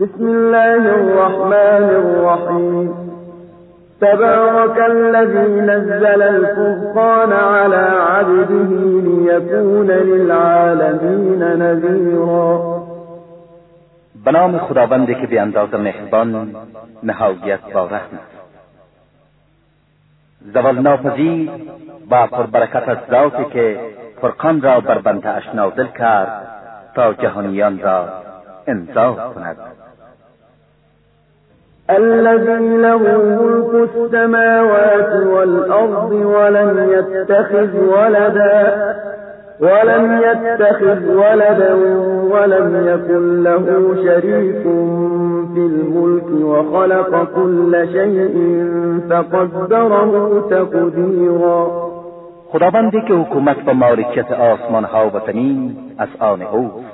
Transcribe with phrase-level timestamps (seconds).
[0.00, 2.88] بسم الله الرحمن الرحيم.
[4.00, 8.70] تبارك الذي نزل الفرقان على عبده
[9.08, 12.82] ليكون للعالمين نذيرا.
[14.24, 16.56] به نام خداوندی که به اندازه مهربان
[17.02, 18.18] نهایت با رحم
[20.54, 21.50] زوال ناپذیر
[22.10, 23.80] و پربرکت از ذاتی که
[24.20, 26.46] فرقان را بر بنده اش نازل کرد
[26.94, 28.08] تا جهانیان را
[28.66, 29.56] انذار کند.
[31.90, 38.94] الذي له ملك السماوات والأرض ولم يتخذ ولدا
[39.60, 41.74] ولم يتخذ ولدا
[42.32, 44.62] ولم يكن له شريك
[45.54, 48.34] في الملك وخلق كل شيء
[49.10, 51.88] فقدره تقديرا.
[52.52, 56.86] خداوندی که حکومت و مالکیت آسمان ها و زمین از آن اوست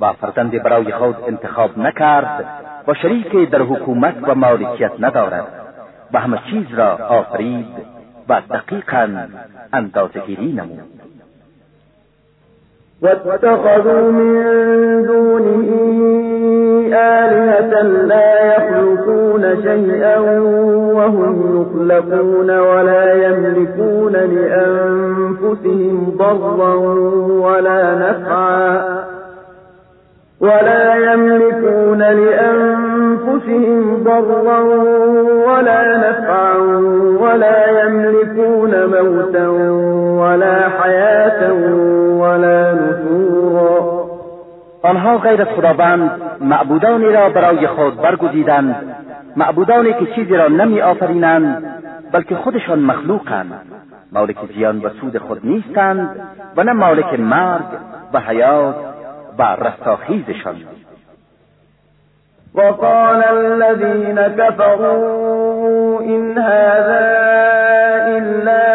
[0.00, 5.46] و فرزندی برای خود انتخاب نکرد و شریکی در حکومت و مالکیت ندارد
[6.12, 7.66] و همه چیز را آفرید
[8.28, 9.08] و دقیقا
[9.72, 11.00] اندازهگیری نمود.
[13.02, 15.90] واتخذوا من دونه
[16.94, 20.18] آلهة لا يخلقون شيئا
[20.94, 26.74] وهم يخلقون ولا يملكون لأنفسهم ضرا
[27.44, 29.00] ولا نفعا
[30.40, 32.69] ولا يملكون لأنفسهم
[34.04, 34.60] ضرا
[35.46, 36.56] ولا نفعا
[37.20, 39.48] ولا يملكون موتا
[40.20, 41.52] ولا حياة
[42.22, 44.00] ولا نشورا
[44.82, 48.76] آنها غیر از خداوند معبودانی را برای خود برگزیدند
[49.36, 51.64] معبودانی که چیزی را نمی آفرینند
[52.12, 53.52] بلکه خودشان مخلوقند.
[54.12, 56.16] مالک زیان و سود خود نیستند
[56.56, 57.64] و نه مالک مرگ
[58.12, 58.74] و حیات
[59.38, 60.56] و رستاخیزشان.
[62.54, 67.06] وقال الذين كفروا إن هذا
[68.18, 68.66] إلا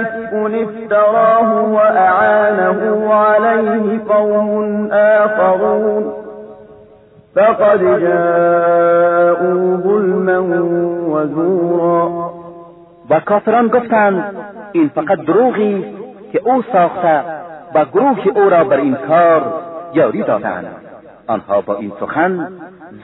[0.00, 6.12] إفك افتراه وأعانه عليه قوم آخرون.
[7.36, 10.38] فقد جاءوا ظلما
[11.08, 12.30] وزورا.
[13.10, 13.20] و
[13.68, 14.24] گفتند
[14.72, 15.96] این فقط دروغی
[16.32, 17.20] که أو ساخته
[17.74, 19.42] و گروه أو را بر این کار
[19.94, 20.66] یاری دادند.
[21.26, 22.48] آنها با این سخن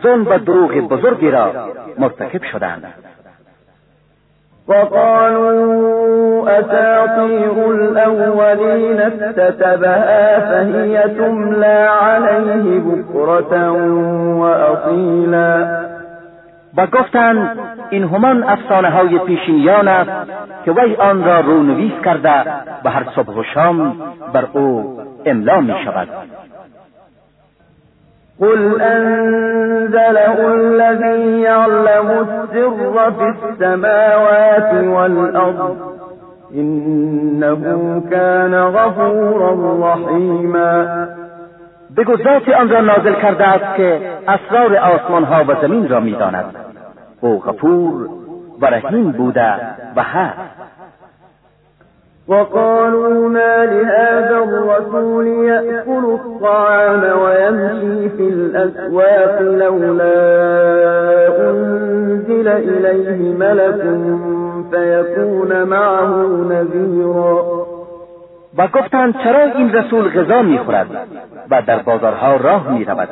[0.03, 1.53] ظلم و دروغ بزرگی را
[1.99, 2.85] مرتکب شدند.
[4.69, 13.73] وقالوا أساطير الأولين اكتتبها فهي تملى عليه بكرة
[14.41, 15.81] وأصيلا.
[16.77, 17.59] و گفتند
[17.91, 20.11] این همان افسانه های پیشینیان است
[20.65, 22.45] که وی آن را رونویس کرده
[22.85, 23.97] و هر صبح و شام
[24.33, 26.09] بر او املا می شود
[28.41, 35.77] قل أنزله الذي يعلم السر في السماوات والأرض
[36.55, 39.53] إنه كان غفورا
[39.93, 41.09] رحيما
[41.97, 46.45] بگو ذاتی آن را نازل کرده است که اسرار آسمان ها و زمین را می‌داند.
[47.21, 48.09] او غفور
[48.61, 49.55] و رحیم بوده
[49.97, 50.39] و هست.
[52.31, 60.21] وقالوا ما لهذا الرسول يأكل الطعام ويمشي في الأسواق لولا
[61.51, 63.83] أنزل إليه ملك
[64.71, 67.43] فيكون معه نذيرا.
[68.59, 70.87] و گفتند چرا این رسول غذا می‌خورد
[71.51, 73.09] و در بازارها راه می‌رود؟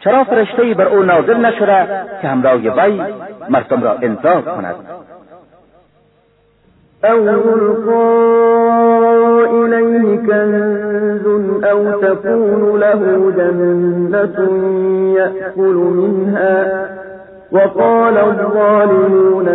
[0.00, 1.86] چرا فرشته بر او نازل نشده
[2.22, 3.02] که همراه وی
[3.48, 4.74] مردم را انذار کند؟
[7.04, 8.32] أو يلقى
[9.50, 11.26] إليه كنز
[11.64, 14.38] أو تكون له جنة
[15.16, 16.88] يأكل منها.
[17.52, 19.48] وقال الظالمون